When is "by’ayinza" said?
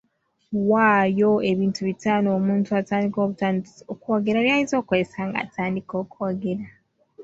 4.45-4.75